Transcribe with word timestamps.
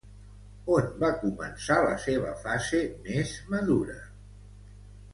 On 0.75 0.87
va 1.03 1.11
començar 1.25 1.77
la 1.89 1.93
seva 2.05 2.33
fase 2.49 2.83
més 3.07 3.37
madura? 3.55 3.99